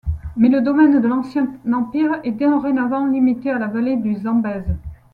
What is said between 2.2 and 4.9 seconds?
est dorénavant limité à la vallée du Zambèze.